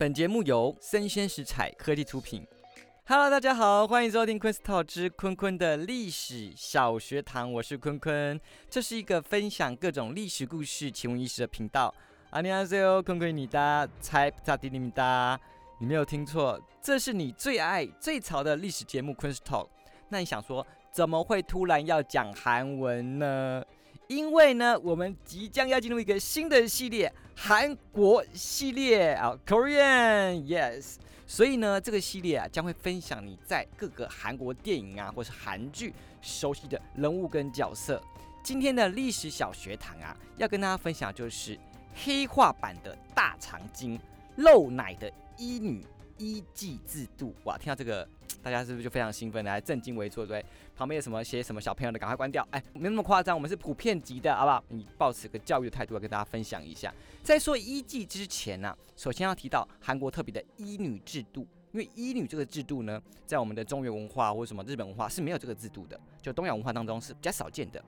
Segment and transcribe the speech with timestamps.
[0.00, 2.42] 本节目由生鲜食材科技出品。
[3.04, 8.40] Hello，大家好，欢迎收听昆斯套之坤坤的历史小学堂，我是坤坤。
[8.70, 11.94] 这是一个分享各种历史故事、奇闻异事的频道。
[12.30, 15.38] 阿尼阿塞哟，坤坤你哒，猜咋地你们哒？
[15.78, 19.68] 你没有听错，这是你最爱、最潮的历史节目昆斯套。
[20.08, 23.62] 那你想说，怎么会突然要讲韩文呢？
[24.10, 30.96] 因为呢，我们即将要进入一个新的系列——韩国系列啊，Korean，yes。
[31.28, 38.02] 所以呢，这个系列啊，将会分享你在各个韩国电影啊，或是韩剧熟悉的人物跟角色。
[38.42, 41.56] 今天的历史小学堂啊，要跟大家分享就是
[41.94, 43.96] 黑化版的大长今
[44.38, 45.08] 露奶的
[45.38, 45.86] 医女
[46.18, 47.32] 医妓制度。
[47.44, 48.08] 哇，听到这个。
[48.42, 50.44] 大家是不是就非常兴奋，来正襟危坐，对
[50.76, 52.46] 旁边有什么写什么小朋友的，赶快关掉。
[52.50, 54.62] 哎，没那么夸张，我们是普遍级的，好不好？
[54.68, 56.92] 你抱持个教育的态度，要跟大家分享一下。
[57.22, 67.82] 在说医妓之前呢，首先要提到韩国特别的医女制度，因为医女这个制度呢，在我们的中原文化或者什么日本文化是没有这个制度的，就东亚文化当中是比较少见的。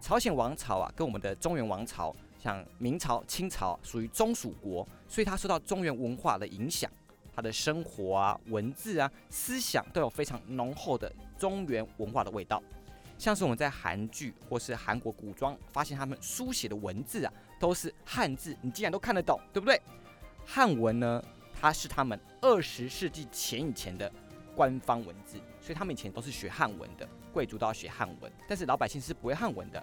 [0.00, 6.90] 朝鲜王朝啊，跟我们的中原王朝，像明朝、清朝，属于中属国，所以它受到中原文化的影响。
[7.34, 12.62] 他的生活啊、文字啊、思想都有非常浓厚的中原文化的味道，
[13.18, 19.80] 像是我们在韩剧或是韩国古装发现他们书写的文字啊，都是汉字，你竟然都看得懂，对不对？
[20.44, 21.22] 汉文呢，
[21.58, 24.10] 它是他们二十世纪前以前的
[24.56, 29.82] 官方文字，所以他们以前都是学汉文的，贵族都要学汉文，但是老百姓是不会汉文的，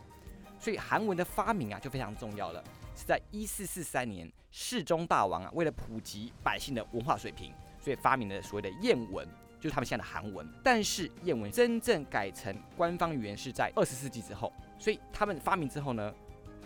[0.59, 2.63] 所以韩文的发明啊就非常重要了。
[2.97, 9.27] 是在一四四三年，世宗大王啊，为了普及百姓的文化水平，所以发明了所谓的谚文，
[9.59, 10.51] 就是他们现在的韩文。
[10.63, 16.11] 但是谚文真正改成官方语言是在二十世纪之后，所以他们发明之后呢，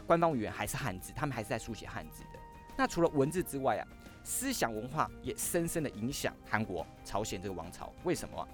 [0.08, 2.40] 官方语言还是汉字，他们还是在书写汉字的。
[2.78, 3.84] 那除了文字之外啊，
[4.24, 7.92] 思想文化也深深的影响韩国、朝鲜这个王朝。
[8.06, 8.48] 为什么？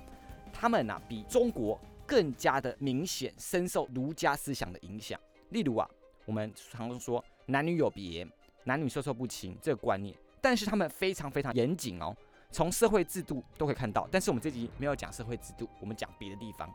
[0.52, 5.20] 他们啊，比中国更加的明显，深受儒家思想的影响。
[5.49, 5.87] 例如啊，
[6.26, 7.23] 我们常常说。
[7.48, 8.28] 男女有别，
[8.66, 12.16] 男女授受不亲这个观念，但是他们非常非常严谨哦，
[12.52, 14.08] 从社会制度都可以看到。
[14.12, 16.70] 但是我们这集没有讲社会制度，我们讲别的地方。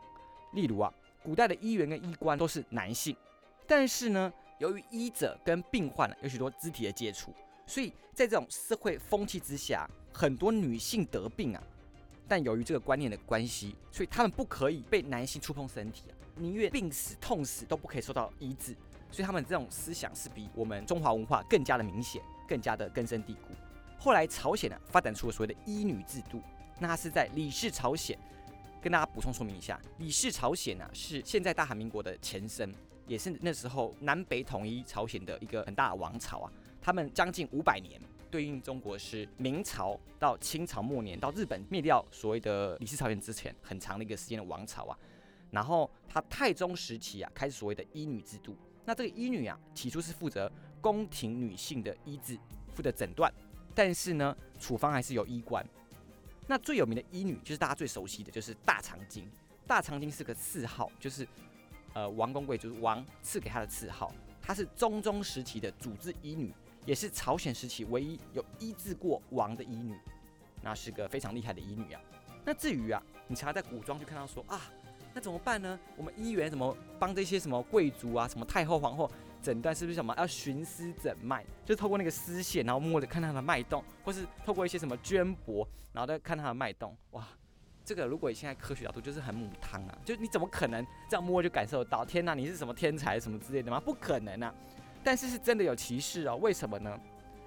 [0.52, 3.14] 例如啊，古代的医员跟医官都是男性，
[3.66, 7.32] 但是呢，由于医者跟病患有许多肢体的接触，
[7.66, 11.62] 所以在这种社会风气之下，很多女性得病啊，
[12.26, 18.74] 但由于这个观念的关系，所以他们不可以被男性触碰身体啊，宁愿病死痛死都不可以受到医治。
[19.12, 23.54] 所以他们这种思想是比我们中华文化更加的明显，更加的根深蒂固。
[23.98, 26.42] 后来朝鲜呢发展出了所谓的医女制度，
[26.80, 28.18] 那是在李氏朝鲜。
[28.80, 32.74] 跟大家补充说明一下，李氏朝鲜呢是现在大韩民国的前身，
[33.06, 36.52] 也是那时候南北统一朝鲜的一个很大的王朝啊。
[36.80, 44.98] 他们将近五百年，对应中国是明朝到清朝末年到日本灭掉所谓的李氏朝鲜之前很长的一个时间的王朝啊。
[45.52, 48.56] 然后他太宗时期啊开始所谓的医女制度。
[48.84, 50.50] 那这个医女啊，起初是负责
[50.80, 52.36] 宫廷女性的医治，
[52.74, 53.32] 负责诊断，
[53.74, 55.64] 但是呢，处方还是由医官。
[56.48, 59.30] 那最有名的医女就是大家最熟悉的就是大长今。
[59.66, 61.26] 大长今是个谥号，就是
[61.94, 64.12] 呃王公贵族王赐给她的谥号。
[64.42, 66.52] 她是中宗时期的主治医女，
[66.84, 69.96] 也是朝鲜时期唯一有医治过王的医女。
[70.60, 72.00] 那是个非常厉害的医女啊。
[72.44, 74.60] 那至于啊，你常常在古装就看到说啊。
[75.14, 75.78] 那怎么办呢？
[75.96, 79.10] 我们医员怎么帮这些什么贵族啊、什么太后、皇后
[79.42, 79.74] 诊断？
[79.74, 81.44] 是不是什么要寻丝诊脉？
[81.66, 86.96] 就透过那个丝线，然后摸着看它的脉动，或是透过一些什么绢帛，然后再看它的脉动。
[87.10, 87.28] 哇，
[87.84, 89.98] 这个如果以现在科学角度，就是很母汤啊！
[90.02, 92.06] 就你怎么可能这样摸就感受到？
[92.06, 93.78] 天哪，你是什么天才什么之类的吗？
[93.78, 94.54] 不可能啊！
[95.04, 96.36] 但是是真的有歧视哦。
[96.36, 96.98] 为什么呢？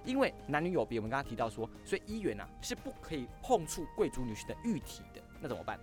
[0.04, 5.20] 因为男女有别，我们刚刚提到说，所以医院呢是不可以碰触贵族女性的玉体的。
[5.40, 5.80] 那怎么办？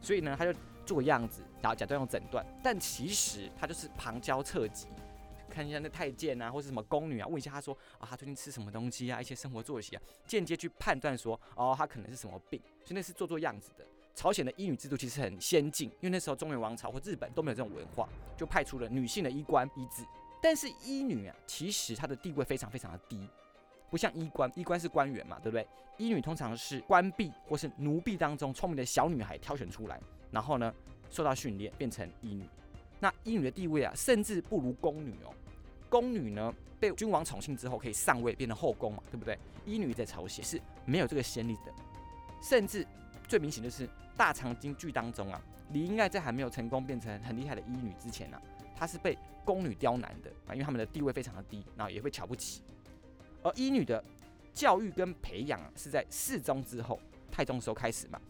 [0.00, 0.56] 所以呢，他就。
[0.84, 4.86] 做样子，然后假装用诊断，但其实他就是旁敲侧击，
[5.50, 13.84] 看一下那太监啊，或是什么宫女啊，问一下他说啊，他最近吃什么东西啊，一些生活作息啊，间接去判断说哦，他可能是什么病，所以那是做做样子的。
[14.14, 20.04] 朝鲜的医女制度其实很先进，因为那时候中原王朝或日本都没有这种文化，就派出了女性的医官医治。
[20.40, 23.28] 但是医女啊，其实她的地位非常非常的低，
[23.90, 25.66] 不像医官，医官是官员嘛，对不对？
[25.96, 30.00] 医女通常是官婢或是奴婢当中聪明的小女孩挑选出来。
[30.34, 30.74] 然后呢，
[31.10, 32.44] 受到训练变成医女，
[32.98, 35.32] 那医女的地位啊，甚至不如宫女哦。
[35.88, 39.38] 宫女呢，被君王宠幸之后可以上位，变成后宫嘛，对不对？
[39.64, 41.72] 医女在朝鲜是没有这个先例的，
[42.42, 42.84] 甚至
[43.28, 43.86] 最明显就是
[44.16, 45.40] 《大长今》剧当中啊，
[45.72, 48.42] 李英爱在还没有成功变成很厉害的医女之前呢，
[48.76, 52.60] 她是被宫女刁难的啊，因为他们的地位非常的低，然后也会瞧不起。
[53.44, 54.02] 而医女的
[54.52, 58.20] 教育跟培养啊是在世宗之后，太宗时候开始嘛。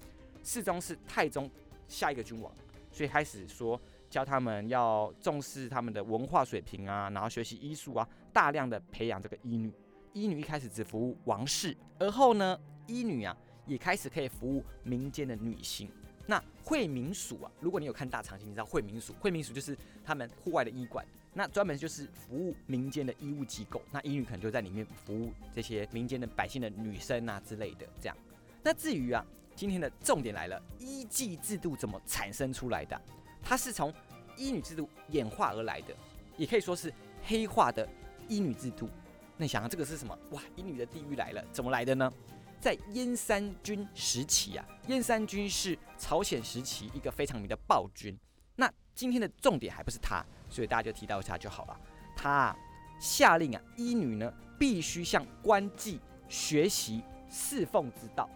[0.46, 1.50] 世宗是太宗
[1.94, 2.52] 下一个君王，
[2.90, 3.80] 所以开始说
[4.10, 9.72] 教他们要重视他们的文化水平啊，然后学习医术啊，大量的培养这个医女。
[10.12, 13.36] 医女一开始只服务王室，而后呢，医女啊
[13.66, 15.88] 也开始可以服务民间的女性。
[16.26, 23.82] 那惠民署啊，如果你有看大长今，你知道惠民署，惠民署就是他们户外的医馆，那专门就是服务民间的医务机构。
[23.90, 27.86] 那医女可能就在里面服务这些民间的百姓的女生啊之类的。
[28.00, 28.16] 这样，
[28.62, 33.00] 那至于啊，今天的重点来了，一妓制度怎么产生出来的？
[33.42, 33.92] 它是从
[34.36, 35.94] 医女制度演化而来的，
[36.36, 36.92] 也可以说是
[37.22, 37.88] 黑化的
[38.28, 38.88] 医女制度。
[39.36, 40.18] 那你想想，这个是什么？
[40.30, 42.12] 哇，医女的地狱来了，怎么来的呢？
[42.60, 48.18] 在燕三军时期啊，燕三军是朝鲜时期一个非常名的暴君。
[48.56, 51.78] 那今天的重点还不是他，所以大家就提到一下就好了。
[52.16, 52.56] 他
[52.98, 55.98] 下令啊，医女呢必须向官妓
[56.28, 58.28] 学习侍奉之道。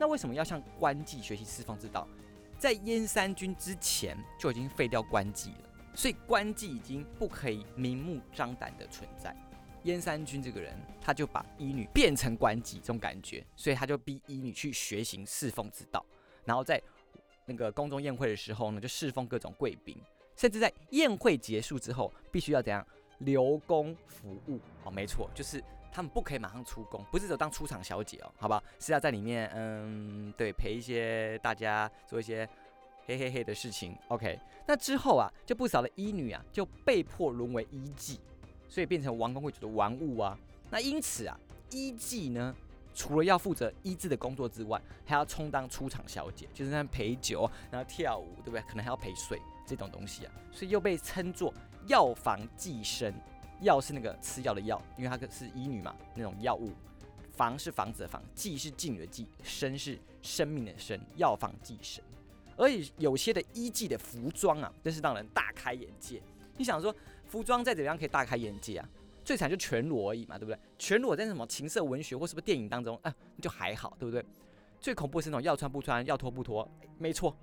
[0.00, 2.08] 那为什么要向官妓学习侍奉之道？
[2.58, 9.36] 在燕三军之前就已经废掉官妓了，所以官妓已经不可以明目张胆的存在。
[9.82, 16.02] 燕三军这个人，他就把医女变成官妓，这种感觉，所以他就逼医女去学习侍奉之道，
[16.46, 16.82] 然后在
[17.44, 19.94] 那个宫中宴会的时候呢，就侍奉各种贵宾，
[20.34, 22.86] 甚至在宴会结束之后，必须要怎样
[23.18, 24.58] 留宫服务？
[24.84, 28.62] 哦，没错，就是他们不可以马上出宫，不是只有当出场小姐哦，好不好？
[28.78, 32.48] 是要在里面，嗯，对，陪一些大家做一些
[33.06, 33.96] 嘿嘿嘿的事情。
[34.08, 38.18] OK，那之后啊，就不少的医女啊，就被迫沦为医妓。
[38.68, 40.38] 所以变成王公贵族的玩物啊！
[40.70, 41.36] 那因此啊，
[41.72, 42.54] 医妓呢，
[42.94, 48.60] 除了要负责医治的工作之外，还要充当出场小姐，就是那陪酒，然后跳舞，对不对？
[48.68, 51.52] 可能还要陪睡这种东西啊，所以又被称作
[51.88, 53.12] 药房寄生。
[53.62, 56.70] 药是那个吃药的药，因为它是医女嘛，那种药物。
[57.32, 62.04] 房是房子的房，妓是妓女的妓，生是生命的生，药房寄生。
[62.56, 66.22] 而且有些的医妓的服装啊，真是让人大开眼界。
[66.56, 66.94] 你想说？
[67.24, 68.88] 服装再怎么样可以大开眼界啊？
[69.24, 70.58] 最惨就全裸而已嘛，对不对？
[70.76, 74.22] 全裸在什么情色文学或是不是电影当中啊，就还好，对不对？
[74.80, 76.68] 最恐怖是那种要穿不穿，要脱不脱。
[76.98, 77.36] 没错，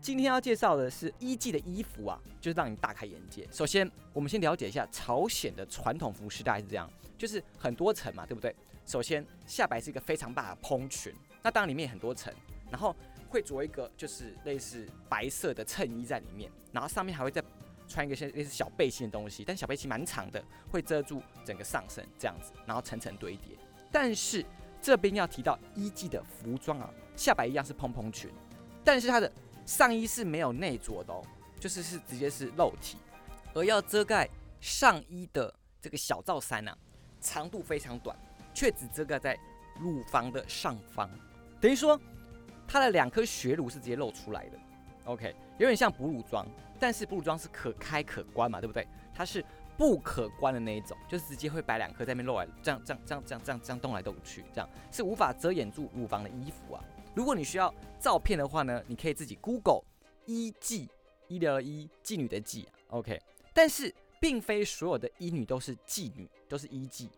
[0.00, 3.46] 今天要介绍的是一季的衣服啊，就是让你大开眼界。
[3.52, 8.54] 首先，我们先了解一下朝鲜的传统服饰大概是这样，就是很多层嘛，对不对？
[8.86, 12.32] 首先下摆是一个非常大的蓬裙，那当然里面很多层，
[12.70, 12.96] 然后
[13.28, 17.42] 会着一个就是类似白色的衬衣在里面，然后上面还会再。
[17.88, 23.56] 穿一个像类似小背心的东西，但小背心蛮长的，会遮住整个上身这样子，然后层层堆叠。
[23.90, 24.46] 但是
[24.80, 28.30] 这边要提到一季的服装啊，下摆一样是蓬蓬裙，
[28.84, 29.28] 但是它的
[29.70, 31.24] 上衣是没有内着的哦，
[31.60, 32.98] 就是是直接是露体，
[33.54, 34.28] 而要遮盖
[34.60, 36.76] 上衣的这个小罩衫啊，
[37.20, 38.18] 长度非常短，
[38.52, 39.38] 却只遮盖在
[39.78, 41.08] 乳房的上方，
[41.60, 41.98] 等于说
[42.66, 44.58] 它的两颗血乳是直接露出来的。
[45.04, 46.44] OK，有点像哺乳装。
[46.80, 48.84] 但是哺乳装是可开可关嘛，对不对？
[49.14, 49.44] 它是
[49.78, 56.82] 不可关的那一种，就是直接会摆两颗在那边露来，这样这样这样这样这样这样动来动去，这样是无法遮掩住乳房的衣服啊。
[57.14, 59.82] 如果你需要照片的话呢，你可以自己 Google
[60.26, 60.88] 医妓，
[61.28, 63.20] 医疗的医，妓女的妓，OK。
[63.52, 67.08] 但是并非所有的医女都是妓女，都是医妓。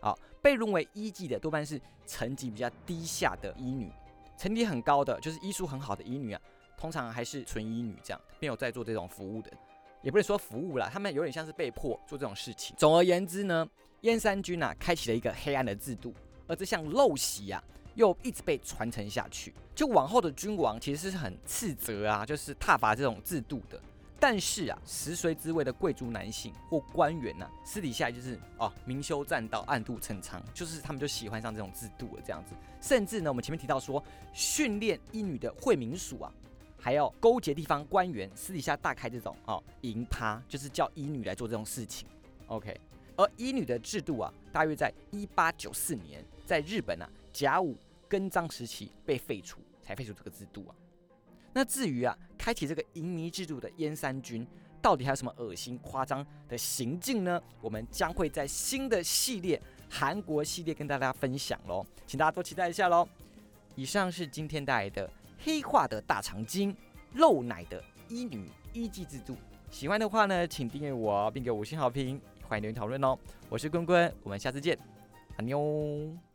[0.00, 3.90] 好，被认为医妓的多半是层级比较低下的医女，
[4.36, 6.40] 层级很高的就是医术很好的医女啊。
[6.76, 9.50] 通常还是纯医女这样，没有在做这种服务的，
[10.02, 12.76] 也不是说服务啦，他们有点像是被迫做这种事情。
[12.78, 13.66] 总而言之呢，
[14.02, 16.14] 燕山军啊，开启了一个黑暗的制度，
[16.46, 17.64] 而这项陋习啊，
[17.96, 19.52] 又一直被传承下去。
[19.74, 23.78] 就往后的君王其实是很斥责啊，就是踏伐这种制度的。
[24.20, 32.54] 但是啊，十岁之位的贵族男性或官员呢，私底下就是哦，明修栈道，暗度陈仓，就是他们就喜欢上这种制度了这样子。
[32.80, 36.32] 甚至呢，我们前面提到说，训练医女的惠民署啊。
[36.78, 42.06] 还要勾结地方官员，私底下大开这种哦淫趴，就是叫医女来做这种事情。
[42.46, 42.78] OK，
[43.16, 47.76] 而医女的制度啊，大约在一八九四年，在日本啊甲午
[48.08, 50.74] 跟章时期被废除，才废除这个制度啊。
[51.52, 54.46] 那至于啊，开启这个淫迷制度的燕山君，
[54.82, 57.42] 到底还有什么恶心夸张的行径呢？
[57.60, 63.08] 我们将会在新的系列韩国系列跟大家分享喽，请大家多期待一下喽。
[63.74, 65.10] 以上是今天带来的。
[65.38, 66.74] 黑化的大长今，
[67.12, 69.36] 露奶的医女医妓制度，
[69.70, 73.16] 喜欢的话呢，请订阅我，并给五星好评，欢迎留言讨论哦。
[73.50, 74.78] 我是坤坤，我们下次见，
[75.36, 76.25] 阿妞。